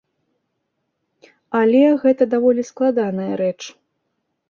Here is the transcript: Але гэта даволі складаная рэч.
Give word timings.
Але 1.61 1.83
гэта 2.07 2.23
даволі 2.35 2.67
складаная 2.73 3.33
рэч. 3.47 3.59